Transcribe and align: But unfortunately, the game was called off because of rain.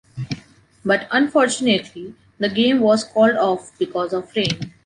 But 0.83 1.07
unfortunately, 1.11 2.15
the 2.39 2.49
game 2.49 2.79
was 2.79 3.03
called 3.03 3.35
off 3.37 3.71
because 3.77 4.13
of 4.13 4.35
rain. 4.35 4.73